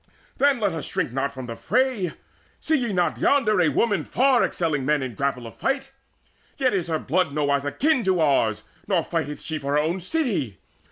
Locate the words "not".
1.11-1.31, 2.91-3.19